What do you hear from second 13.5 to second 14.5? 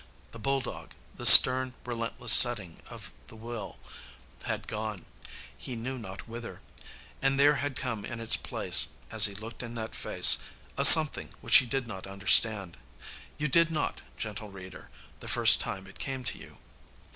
not, gentle